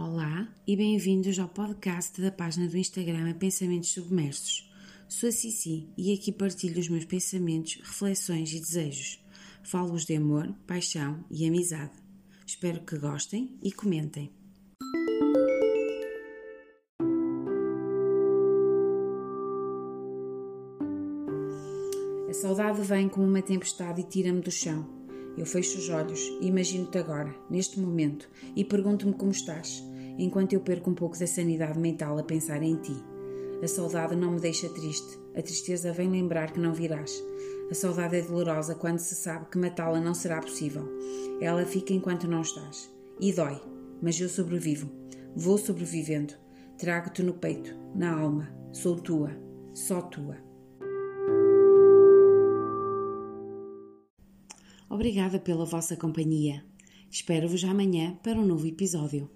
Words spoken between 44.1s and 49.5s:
eu sobrevivo. Vou sobrevivendo. Trago-te no peito, na alma. Sou tua,